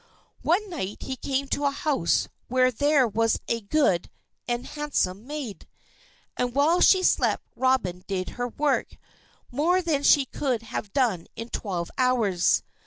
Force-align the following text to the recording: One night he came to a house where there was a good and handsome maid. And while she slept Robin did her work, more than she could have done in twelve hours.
One 0.41 0.67
night 0.67 1.03
he 1.03 1.15
came 1.15 1.47
to 1.49 1.65
a 1.65 1.69
house 1.69 2.27
where 2.47 2.71
there 2.71 3.07
was 3.07 3.39
a 3.47 3.61
good 3.61 4.09
and 4.47 4.65
handsome 4.65 5.27
maid. 5.27 5.67
And 6.35 6.55
while 6.55 6.81
she 6.81 7.03
slept 7.03 7.45
Robin 7.55 8.03
did 8.07 8.29
her 8.29 8.47
work, 8.47 8.97
more 9.51 9.79
than 9.79 10.01
she 10.01 10.25
could 10.25 10.63
have 10.63 10.91
done 10.91 11.27
in 11.35 11.49
twelve 11.49 11.91
hours. 11.99 12.63